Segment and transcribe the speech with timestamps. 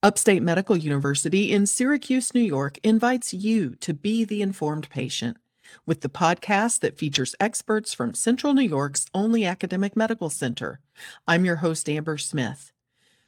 [0.00, 5.38] Upstate Medical University in Syracuse, New York invites you to be the informed patient
[5.86, 10.78] with the podcast that features experts from Central New York's only academic medical center.
[11.26, 12.70] I'm your host, Amber Smith.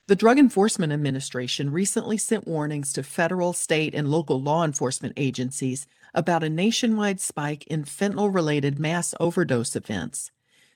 [0.06, 5.88] The Drug Enforcement Administration recently sent warnings to federal, state, and local law enforcement agencies
[6.14, 10.30] about a nationwide spike in fentanyl related mass overdose events.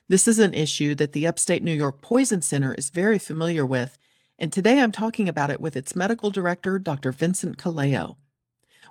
[0.08, 3.96] This is an issue that the Upstate New York Poison Center is very familiar with
[4.38, 7.12] and today I'm talking about it with its medical director, Dr.
[7.12, 8.16] Vincent Calleo.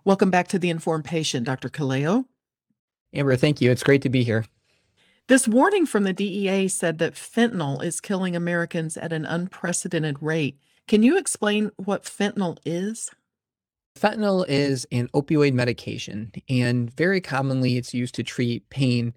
[0.06, 1.70] Welcome back to The Informed Patient, Dr.
[1.70, 2.26] Calleo.
[3.14, 3.72] Amber, thank you.
[3.72, 4.46] It's great to be here.
[5.28, 10.58] This warning from the DEA said that fentanyl is killing Americans at an unprecedented rate.
[10.88, 13.10] Can you explain what fentanyl is?
[13.98, 19.14] Fentanyl is an opioid medication, and very commonly it's used to treat pain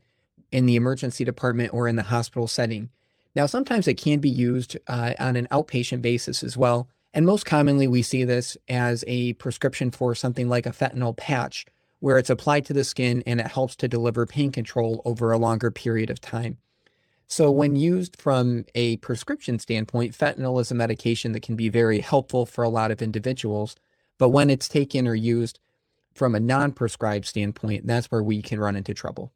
[0.52, 2.90] in the emergency department or in the hospital setting.
[3.36, 6.88] Now, sometimes it can be used uh, on an outpatient basis as well.
[7.12, 11.66] And most commonly, we see this as a prescription for something like a fentanyl patch,
[12.00, 15.38] where it's applied to the skin and it helps to deliver pain control over a
[15.38, 16.56] longer period of time.
[17.28, 22.00] So, when used from a prescription standpoint, fentanyl is a medication that can be very
[22.00, 23.76] helpful for a lot of individuals.
[24.16, 25.58] But when it's taken or used
[26.14, 29.32] from a non prescribed standpoint, that's where we can run into trouble.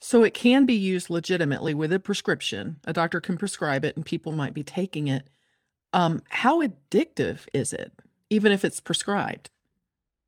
[0.00, 2.76] So it can be used legitimately with a prescription.
[2.84, 5.28] A doctor can prescribe it and people might be taking it.
[5.92, 7.92] Um, how addictive is it,
[8.30, 9.50] even if it's prescribed?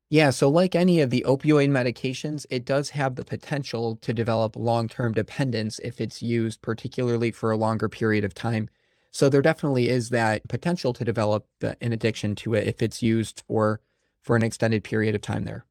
[0.09, 4.57] Yeah, so like any of the opioid medications, it does have the potential to develop
[4.57, 8.67] long term dependence if it's used, particularly for a longer period of time.
[9.11, 13.43] So there definitely is that potential to develop an addiction to it if it's used
[13.47, 13.79] for
[14.21, 15.65] for an extended period of time there.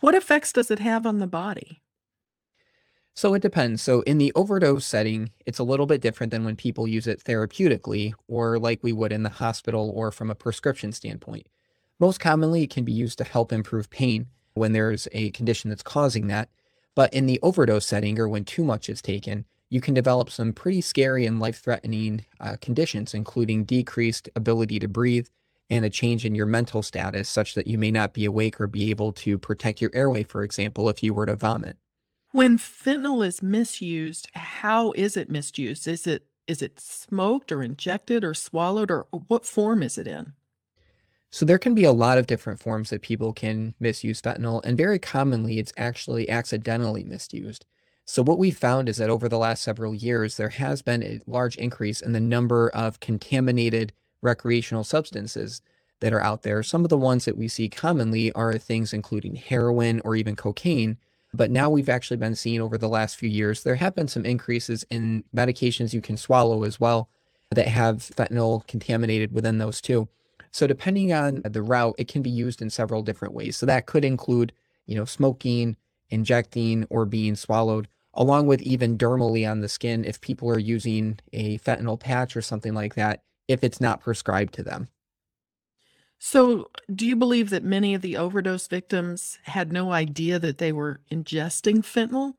[0.00, 1.82] What effects does it have on the body?
[3.16, 3.80] So it depends.
[3.80, 7.24] So in the overdose setting, it's a little bit different than when people use it
[7.24, 11.46] therapeutically or like we would in the hospital or from a prescription standpoint.
[11.98, 15.82] Most commonly, it can be used to help improve pain when there's a condition that's
[15.82, 16.50] causing that.
[16.94, 20.52] But in the overdose setting or when too much is taken, you can develop some
[20.52, 25.28] pretty scary and life threatening uh, conditions, including decreased ability to breathe
[25.70, 28.66] and a change in your mental status, such that you may not be awake or
[28.66, 31.78] be able to protect your airway, for example, if you were to vomit.
[32.36, 35.88] When fentanyl is misused, how is it misused?
[35.88, 40.34] Is it is it smoked or injected or swallowed or what form is it in?
[41.30, 44.76] So there can be a lot of different forms that people can misuse fentanyl, and
[44.76, 47.64] very commonly it's actually accidentally misused.
[48.04, 51.20] So what we found is that over the last several years, there has been a
[51.26, 55.62] large increase in the number of contaminated recreational substances
[56.00, 56.62] that are out there.
[56.62, 60.98] Some of the ones that we see commonly are things including heroin or even cocaine,
[61.36, 64.24] but now we've actually been seeing over the last few years, there have been some
[64.24, 67.08] increases in medications you can swallow as well
[67.50, 70.08] that have fentanyl contaminated within those too.
[70.50, 73.56] So depending on the route, it can be used in several different ways.
[73.56, 74.52] So that could include,
[74.86, 75.76] you know, smoking,
[76.08, 81.18] injecting, or being swallowed, along with even dermally on the skin if people are using
[81.32, 84.88] a fentanyl patch or something like that, if it's not prescribed to them.
[86.18, 90.72] So, do you believe that many of the overdose victims had no idea that they
[90.72, 92.34] were ingesting fentanyl?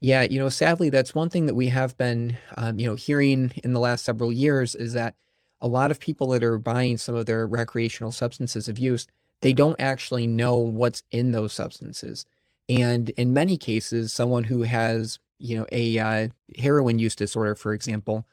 [0.00, 3.52] Yeah, you know, sadly, that's one thing that we have been, um, you know, hearing
[3.62, 5.14] in the last several years is that
[5.60, 9.06] a lot of people that are buying some of their recreational substances of use,
[9.42, 12.26] they don't actually know what's in those substances.
[12.68, 16.28] And in many cases, someone who has, you know, a uh,
[16.58, 18.26] heroin use disorder, for example,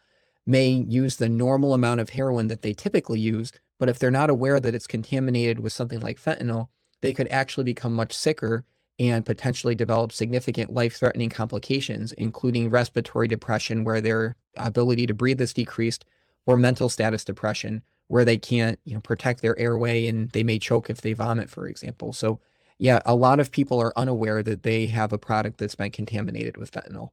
[0.47, 4.29] may use the normal amount of heroin that they typically use, but if they're not
[4.29, 6.67] aware that it's contaminated with something like fentanyl,
[7.01, 8.65] they could actually become much sicker
[8.99, 15.39] and potentially develop significant life threatening complications, including respiratory depression, where their ability to breathe
[15.39, 16.03] is decreased,
[16.45, 20.59] or mental status depression, where they can't you know, protect their airway and they may
[20.59, 22.11] choke if they vomit, for example.
[22.11, 22.41] So,
[22.77, 26.57] yeah, a lot of people are unaware that they have a product that's been contaminated
[26.57, 27.11] with fentanyl.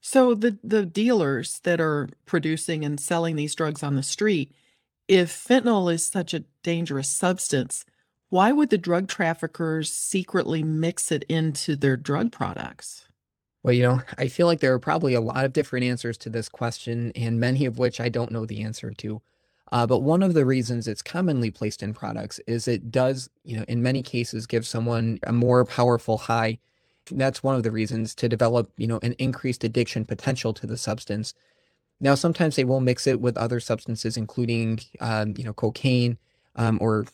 [0.00, 4.52] So the the dealers that are producing and selling these drugs on the street,
[5.12, 7.84] if fentanyl is such a dangerous substance,
[8.30, 13.06] why would the drug traffickers secretly mix it into their drug products?
[13.62, 16.30] Well, you know, I feel like there are probably a lot of different answers to
[16.30, 19.20] this question, and many of which I don't know the answer to.
[19.70, 23.58] Uh, but one of the reasons it's commonly placed in products is it does, you
[23.58, 26.58] know, in many cases give someone a more powerful high.
[27.10, 30.78] That's one of the reasons to develop, you know, an increased addiction potential to the
[30.78, 31.34] substance.
[32.02, 36.18] Now, sometimes they will mix it with other substances, including, um, you know, cocaine
[36.56, 37.06] um, or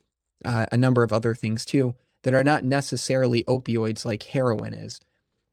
[0.47, 4.99] uh, a number of other things too, that are not necessarily opioids like heroin is.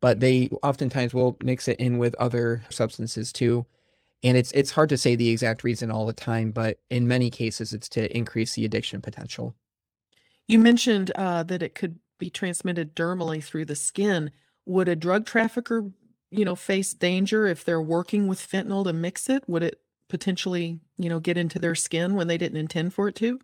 [0.02, 3.66] But they oftentimes will mix it in with other substances too.
[4.24, 7.30] And it's it's hard to say the exact reason all the time, but in many
[7.30, 9.54] cases, it's to increase the addiction potential.
[10.48, 14.32] You mentioned uh, that it could be transmitted dermally through the skin.
[14.66, 15.92] Would a drug trafficker,
[16.32, 19.44] you know, face danger if they're working with fentanyl to mix it?
[19.48, 19.80] Would it
[20.10, 23.40] potentially, you know, get into their skin when they didn't intend for it to?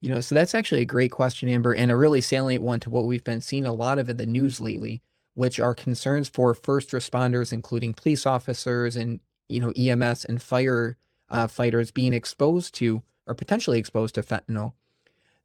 [0.00, 2.90] You know, so that's actually a great question, Amber, and a really salient one to
[2.90, 5.00] what we've been seeing a lot of in the news lately,
[5.34, 10.96] which are concerns for first responders, including police officers and, you know, EMS and fire
[11.30, 14.72] uh, fighters being exposed to or potentially exposed to fentanyl.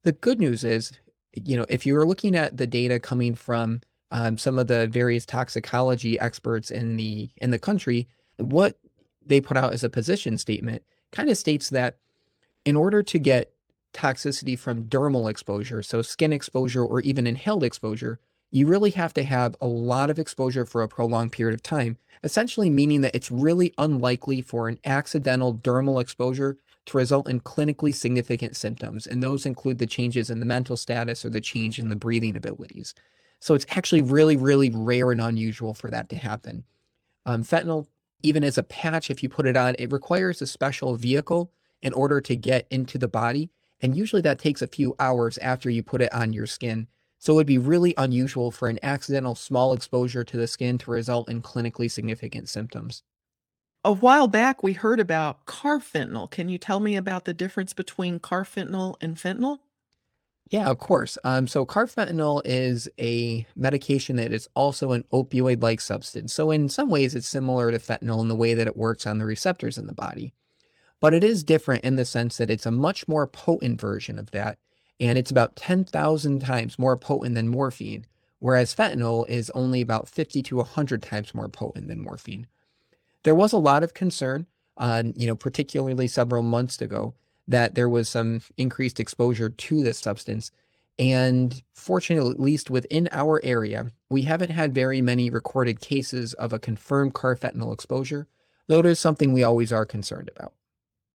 [0.03, 0.91] The good news is,
[1.33, 3.81] you know, if you're looking at the data coming from
[4.11, 8.07] um, some of the various toxicology experts in the in the country,
[8.37, 8.77] what
[9.25, 11.97] they put out as a position statement kind of states that
[12.65, 13.53] in order to get
[13.93, 18.19] toxicity from dermal exposure, so skin exposure or even inhaled exposure,
[18.51, 21.97] you really have to have a lot of exposure for a prolonged period of time,
[22.23, 27.93] essentially meaning that it's really unlikely for an accidental dermal exposure to result in clinically
[27.93, 29.05] significant symptoms.
[29.05, 32.35] And those include the changes in the mental status or the change in the breathing
[32.35, 32.93] abilities.
[33.39, 36.63] So it's actually really, really rare and unusual for that to happen.
[37.25, 37.87] Um, fentanyl,
[38.23, 41.51] even as a patch, if you put it on, it requires a special vehicle
[41.81, 43.49] in order to get into the body.
[43.81, 46.87] And usually that takes a few hours after you put it on your skin.
[47.19, 50.91] So it would be really unusual for an accidental small exposure to the skin to
[50.91, 53.03] result in clinically significant symptoms.
[53.83, 56.29] A while back, we heard about carfentanil.
[56.29, 59.59] Can you tell me about the difference between carfentanil and fentanyl?
[60.49, 61.17] Yeah, of course.
[61.23, 66.33] Um, so carfentanil is a medication that is also an opioid-like substance.
[66.33, 69.17] So in some ways, it's similar to fentanyl in the way that it works on
[69.17, 70.33] the receptors in the body.
[70.99, 74.31] But it is different in the sense that it's a much more potent version of
[74.31, 74.57] that.
[74.99, 78.07] And it's about 10,000 times more potent than morphine,
[78.39, 82.47] whereas fentanyl is only about 50 to 100 times more potent than morphine.
[83.23, 84.47] There was a lot of concern,
[84.77, 87.13] on, you know, particularly several months ago,
[87.47, 90.51] that there was some increased exposure to this substance.
[90.99, 96.53] And fortunately, at least within our area, we haven't had very many recorded cases of
[96.53, 98.27] a confirmed carfentanil exposure,
[98.67, 100.53] though it is something we always are concerned about.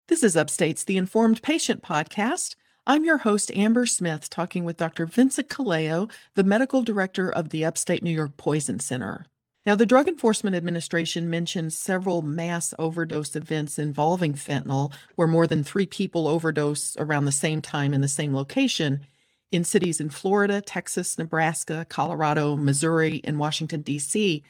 [0.07, 2.55] This is Upstate's The Informed Patient Podcast.
[2.85, 5.05] I'm your host, Amber Smith, talking with Dr.
[5.05, 9.25] Vincent Calleo, the medical director of the Upstate New York Poison Center.
[9.63, 15.63] Now, the Drug Enforcement Administration mentioned several mass overdose events involving fentanyl, where more than
[15.63, 19.05] three people overdose around the same time in the same location
[19.51, 24.43] in cities in Florida, Texas, Nebraska, Colorado, Missouri, and Washington, D.C.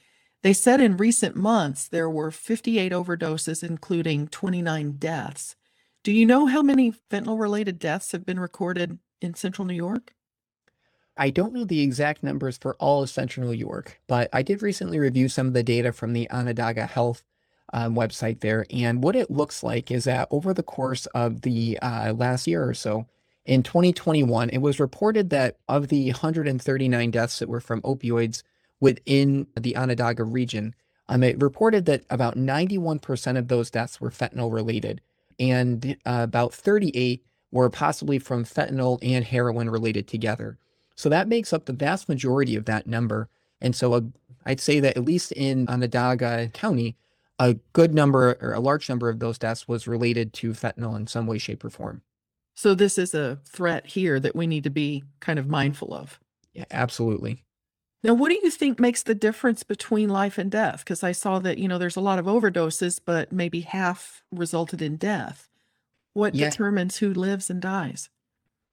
[0.43, 5.55] They said in recent months there were 58 overdoses, including 29 deaths.
[6.03, 10.13] Do you know how many fentanyl related deaths have been recorded in central New York?
[11.17, 14.61] I don't know the exact numbers for all of central New York, but I did
[14.61, 17.23] recently review some of the data from the Onondaga Health
[17.73, 18.65] um, website there.
[18.71, 22.67] And what it looks like is that over the course of the uh, last year
[22.67, 23.07] or so,
[23.45, 28.43] in 2021, it was reported that of the 139 deaths that were from opioids,
[28.81, 30.75] within the Onondaga region.
[31.07, 34.99] Um, it reported that about 91% of those deaths were fentanyl related,
[35.39, 40.57] and uh, about 38 were possibly from fentanyl and heroin related together.
[41.01, 43.27] So that makes up the vast majority of that number.
[43.59, 44.01] And so uh,
[44.45, 46.95] I'd say that at least in Onondaga County,
[47.39, 51.07] a good number or a large number of those deaths was related to fentanyl in
[51.07, 52.03] some way, shape, or form.
[52.53, 56.19] So this is a threat here that we need to be kind of mindful of.
[56.54, 57.45] Yeah, absolutely.
[58.04, 60.81] Now, what do you think makes the difference between life and death?
[60.85, 64.83] Because I saw that, you know, there's a lot of overdoses, but maybe half resulted
[64.83, 65.49] in death.
[66.14, 66.52] What Yeah.
[66.52, 68.11] determines who lives and dies?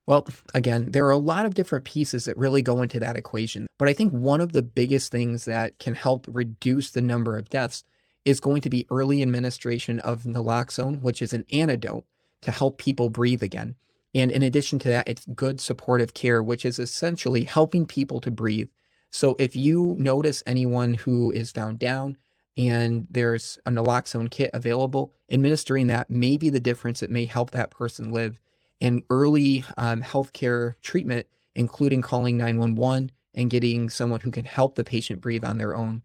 [0.09, 3.67] Well, again, there are a lot of different pieces that really go into that equation.
[3.77, 7.51] But I think one of the biggest things that can help reduce the number of
[7.51, 7.85] deaths
[8.25, 12.07] is going to be early administration of naloxone, which is an antidote
[12.41, 13.75] to help people breathe again.
[14.15, 18.31] And in addition to that, it's good supportive care, which is essentially helping people to
[18.31, 18.71] breathe.
[19.11, 22.17] So if you notice anyone who is found down
[22.57, 27.51] and there's a naloxone kit available, administering that may be the difference It may help
[27.51, 28.41] that person live.
[28.81, 34.85] And early um, healthcare treatment, including calling 911 and getting someone who can help the
[34.85, 36.03] patient breathe on their own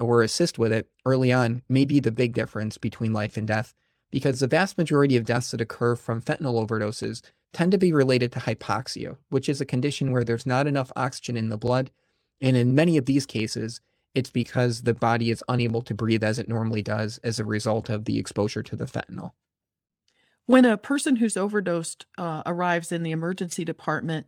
[0.00, 3.74] or assist with it early on, may be the big difference between life and death.
[4.10, 8.32] Because the vast majority of deaths that occur from fentanyl overdoses tend to be related
[8.32, 11.90] to hypoxia, which is a condition where there's not enough oxygen in the blood
[12.42, 13.80] and in many of these cases,
[14.14, 17.88] it's because the body is unable to breathe as it normally does as a result
[17.88, 19.30] of the exposure to the fentanyl.
[20.46, 24.26] When a person who's overdosed uh, arrives in the emergency department,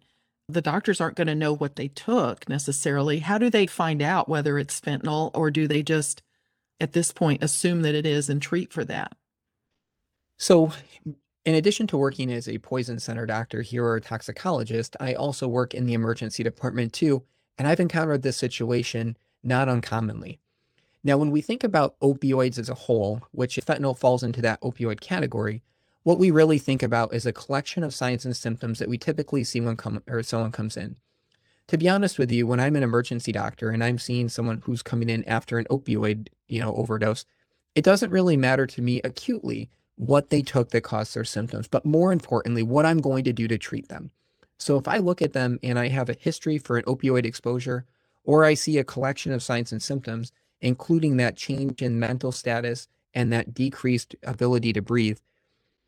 [0.48, 3.20] the doctors aren't going to know what they took necessarily.
[3.20, 6.22] How do they find out whether it's fentanyl, or do they just,
[6.80, 9.12] at this point, assume that it is and treat for that?
[10.38, 10.72] So,
[11.44, 15.48] in addition to working as a poison center doctor here or a toxicologist, I also
[15.48, 17.22] work in the emergency department too,
[17.58, 20.40] and I've encountered this situation not uncommonly.
[21.02, 25.00] Now, when we think about opioids as a whole, which fentanyl falls into that opioid
[25.00, 25.62] category,
[26.04, 29.42] what we really think about is a collection of signs and symptoms that we typically
[29.42, 30.96] see when come or someone comes in.
[31.68, 34.82] To be honest with you, when I'm an emergency doctor and I'm seeing someone who's
[34.82, 37.24] coming in after an opioid, you know, overdose,
[37.74, 41.86] it doesn't really matter to me acutely what they took that caused their symptoms, but
[41.86, 44.10] more importantly, what I'm going to do to treat them.
[44.58, 47.86] So if I look at them and I have a history for an opioid exposure,
[48.24, 52.88] or I see a collection of signs and symptoms, including that change in mental status
[53.14, 55.18] and that decreased ability to breathe,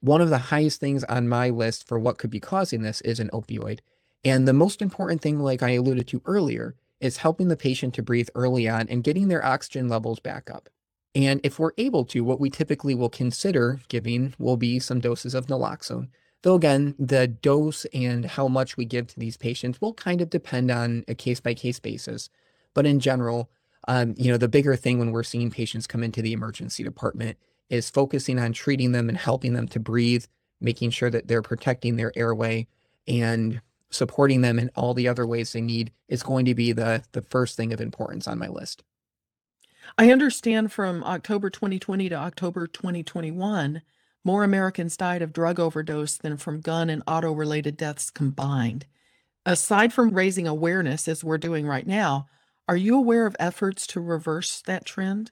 [0.01, 3.21] one of the highest things on my list for what could be causing this is
[3.21, 3.81] an opioid.
[4.25, 8.03] And the most important thing, like I alluded to earlier, is helping the patient to
[8.03, 10.69] breathe early on and getting their oxygen levels back up.
[11.15, 15.35] And if we're able to, what we typically will consider giving will be some doses
[15.35, 16.09] of naloxone.
[16.43, 20.31] Though again, the dose and how much we give to these patients will kind of
[20.31, 22.29] depend on a case by case basis.
[22.75, 23.51] But in general,
[23.89, 27.39] um, you know, the bigger thing when we're seeing patients come into the emergency department
[27.71, 30.25] is focusing on treating them and helping them to breathe,
[30.61, 32.67] making sure that they're protecting their airway
[33.09, 37.03] and supporting them in all the other ways they need is going to be the
[37.13, 38.83] the first thing of importance on my list.
[39.97, 43.83] I understand from October 2020 to October 2021,
[44.25, 48.87] more Americans died of drug overdose than from gun and auto related deaths combined.
[49.45, 52.27] Aside from raising awareness, as we're doing right now,
[52.69, 55.31] are you aware of efforts to reverse that trend?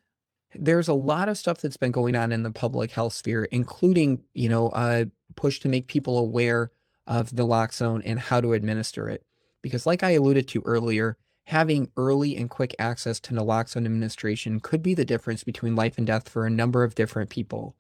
[0.54, 4.23] There's a lot of stuff that's been going on in the public health sphere, including,
[4.34, 5.06] you know, a
[5.37, 6.70] push to make people aware
[7.06, 9.25] of naloxone and how to administer it.
[9.62, 14.82] Because, like I alluded to earlier, having early and quick access to naloxone administration could
[14.82, 17.76] be the difference between life and death for a number of different people.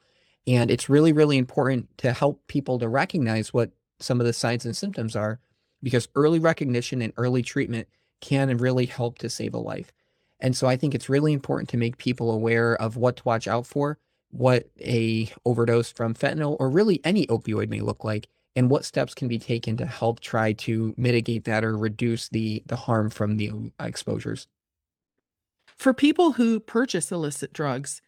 [0.46, 4.66] And it's really, really important to help people to recognize what some of the signs
[4.66, 5.40] and symptoms are
[5.82, 7.88] because early recognition and early treatment
[8.20, 9.92] can really help to save a life.
[10.44, 13.48] And so I think it's really important to make people aware of what to watch
[13.48, 13.98] out for,
[14.30, 19.14] what a overdose from fentanyl or really any opioid may look like, and what steps
[19.14, 23.38] can be taken to help try to mitigate that or reduce the the harm from
[23.38, 24.46] the uh, exposures.
[25.78, 28.02] For people who purchase illicit drugs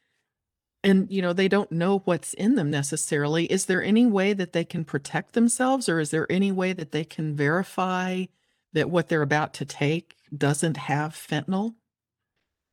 [0.84, 4.52] and, you know, they don't know what's in them necessarily, is there any way that
[4.52, 8.26] they can protect themselves or is there any way that they can verify
[8.74, 11.76] that what they're about to take doesn't have fentanyl?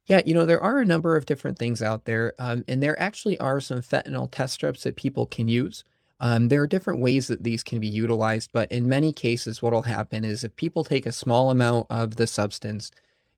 [0.06, 3.00] Yeah, you know, there are a number of different things out there, um, and there
[3.00, 5.86] actually are some fentanyl test strips that people can use.
[6.20, 9.74] Um, there are different ways that these can be utilized, but in many cases, what
[9.74, 12.92] will happen is if people take a small amount of the substance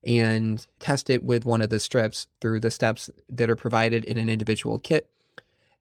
[0.04, 4.18] and test it with one of the strips through the steps that are provided in
[4.18, 5.10] an individual kit,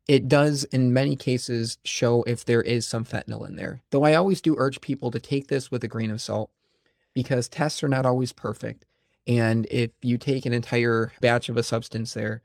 [0.06, 3.82] it does in many cases show if there is some fentanyl in there.
[3.90, 6.50] Though I always do urge people to take this with a grain of salt
[7.14, 8.84] because tests are not always perfect.
[9.26, 12.42] And if you take an entire batch of a substance there,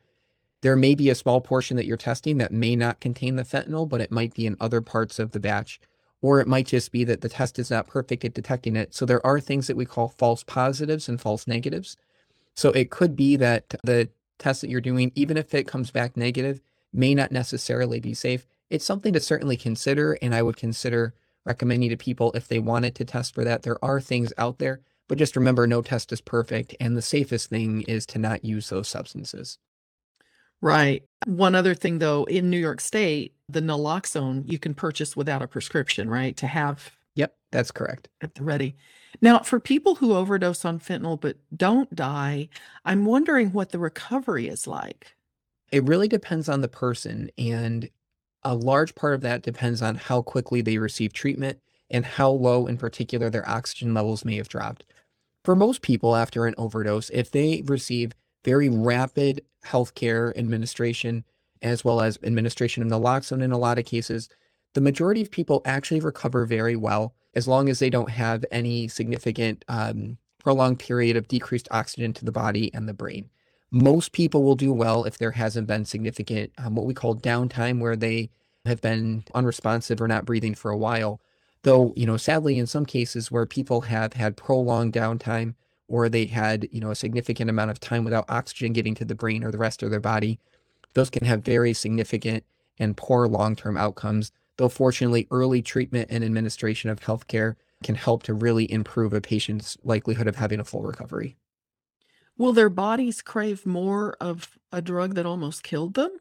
[0.62, 3.88] there may be a small portion that you're testing that may not contain the fentanyl,
[3.88, 5.80] but it might be in other parts of the batch.
[6.22, 8.94] Or it might just be that the test is not perfect at detecting it.
[8.94, 11.96] So there are things that we call false positives and false negatives.
[12.56, 16.18] So it could be that the test that you're doing, even if it comes back
[16.18, 16.60] negative,
[16.92, 18.46] may not necessarily be safe.
[18.70, 20.18] It's something to certainly consider.
[20.22, 21.14] And I would consider
[21.46, 23.64] recommending to people if they wanted to test for that.
[23.64, 26.74] There are things out there, but just remember no test is perfect.
[26.80, 29.58] And the safest thing is to not use those substances.
[30.62, 31.04] Right.
[31.26, 35.48] One other thing though, in New York State, the naloxone you can purchase without a
[35.48, 36.38] prescription, right?
[36.38, 38.08] To have Yep, that's correct.
[38.22, 38.76] at the ready.
[39.22, 42.48] Now, for people who overdose on fentanyl but don't die,
[42.86, 45.16] I'm wondering what the recovery is like.
[45.72, 47.90] It really depends on the person, and
[48.44, 52.68] a large part of that depends on how quickly they receive treatment and how low,
[52.68, 54.84] in particular, their oxygen levels may have dropped.
[55.44, 61.24] For most people after an overdose, if they receive very rapid healthcare administration,
[61.62, 64.30] as well as administration of naloxone in a lot of cases,
[64.74, 68.88] the majority of people actually recover very well as long as they don't have any
[68.88, 73.30] significant um, prolonged period of decreased oxygen to the body and the brain.
[73.72, 77.80] Most people will do well if there hasn't been significant, um, what we call downtime,
[77.80, 78.30] where they
[78.66, 81.22] have been unresponsive or not breathing for a while.
[81.64, 85.56] Though, you know, sadly, in some cases where people have had prolonged downtime,
[85.88, 89.16] or they had, you know, a significant amount of time without oxygen getting to the
[89.16, 90.40] brain or the rest of their body,
[90.94, 92.44] those can have very significant
[92.78, 94.32] and poor long-term outcomes.
[94.58, 99.78] Though fortunately, early treatment and administration of healthcare can help to really improve a patient's
[99.84, 101.38] likelihood of having a full recovery.
[102.38, 106.12] Will their bodies crave more of a drug that almost killed them?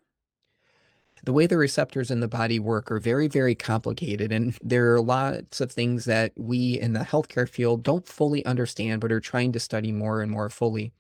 [1.25, 4.33] The way the receptors in the body work are very, very complicated.
[4.33, 9.01] And there are lots of things that we in the healthcare field don't fully understand,
[9.01, 10.93] but are trying to study more and more fully.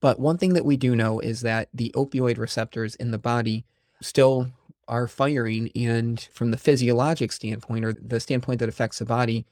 [0.00, 3.64] But one thing that we do know is that the opioid receptors in the body
[4.00, 4.48] still
[4.88, 5.70] are firing.
[5.74, 9.46] And from the physiologic standpoint, or the standpoint that affects the body,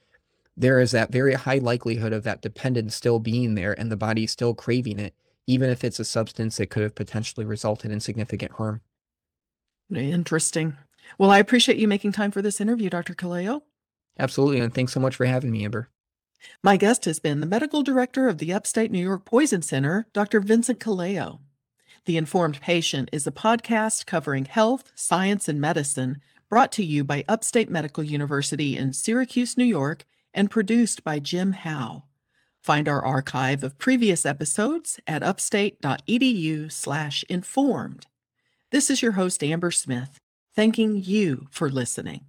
[0.55, 4.25] there is that very high likelihood of that dependence still being there and the body
[4.27, 5.13] still craving it,
[5.47, 8.81] even if it's a substance that could have potentially resulted in significant harm.
[9.93, 10.77] Interesting.
[11.17, 13.13] Well, I appreciate you making time for this interview, Dr.
[13.13, 13.61] Calleo.
[14.17, 14.59] Absolutely.
[14.59, 15.89] And thanks so much for having me, Amber.
[16.63, 20.39] My guest has been the medical director of the Upstate New York Poison Center, Dr.
[20.39, 21.39] Vincent Calleo.
[22.05, 27.25] The Informed Patient is a podcast covering health, science, and medicine brought to you by
[27.27, 32.03] Upstate Medical University in Syracuse, New York, and produced by Jim Howe.
[32.61, 38.07] Find our archive of previous episodes at upstate.edu/informed.
[38.75, 40.17] This is your host Amber Smith,
[40.53, 42.25] thanking you for listening.